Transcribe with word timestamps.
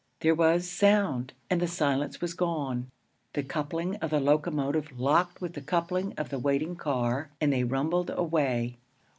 There 0.21 0.33
was 0.33 0.67
sound, 0.67 1.33
and 1.47 1.61
the 1.61 1.67
silence 1.67 2.21
was 2.21 2.33
gone. 2.33 2.89
The 3.33 3.43
coupling 3.43 3.97
of 3.97 4.09
the 4.09 4.19
locomotive 4.19 4.99
locked 4.99 5.41
with 5.41 5.53
the 5.53 5.61
coupling 5.61 6.15
of 6.17 6.29
the 6.29 6.39
waiting 6.39 6.75
car, 6.75 7.29
and 7.39 7.53
they 7.53 7.63
rumbled 7.63 8.09
away. 8.09 8.79